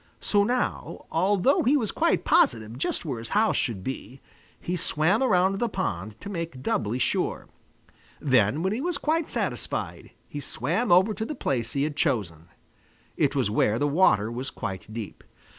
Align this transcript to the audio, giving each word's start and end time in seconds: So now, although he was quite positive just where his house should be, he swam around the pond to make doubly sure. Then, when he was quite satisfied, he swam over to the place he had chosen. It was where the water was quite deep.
So 0.19 0.43
now, 0.43 1.05
although 1.11 1.61
he 1.61 1.77
was 1.77 1.91
quite 1.91 2.25
positive 2.25 2.75
just 2.75 3.05
where 3.05 3.19
his 3.19 3.29
house 3.37 3.55
should 3.55 3.83
be, 3.83 4.19
he 4.59 4.75
swam 4.75 5.21
around 5.21 5.59
the 5.59 5.69
pond 5.69 6.19
to 6.21 6.27
make 6.27 6.63
doubly 6.63 6.97
sure. 6.97 7.47
Then, 8.19 8.63
when 8.63 8.73
he 8.73 8.81
was 8.81 8.97
quite 8.97 9.29
satisfied, 9.29 10.09
he 10.27 10.39
swam 10.39 10.91
over 10.91 11.13
to 11.13 11.23
the 11.23 11.35
place 11.35 11.73
he 11.73 11.83
had 11.83 11.95
chosen. 11.95 12.47
It 13.15 13.35
was 13.35 13.51
where 13.51 13.77
the 13.77 13.87
water 13.87 14.31
was 14.31 14.49
quite 14.49 14.91
deep. 14.91 15.23